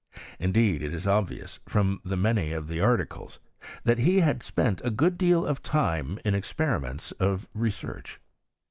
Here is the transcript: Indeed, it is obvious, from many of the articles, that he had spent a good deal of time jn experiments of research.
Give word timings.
Indeed, 0.39 0.81
it 0.81 0.95
is 0.95 1.05
obvious, 1.05 1.59
from 1.67 2.01
many 2.03 2.53
of 2.53 2.67
the 2.67 2.81
articles, 2.81 3.37
that 3.83 3.99
he 3.99 4.21
had 4.21 4.41
spent 4.41 4.81
a 4.83 4.89
good 4.89 5.15
deal 5.15 5.45
of 5.45 5.61
time 5.61 6.17
jn 6.25 6.33
experiments 6.33 7.11
of 7.19 7.47
research. 7.53 8.19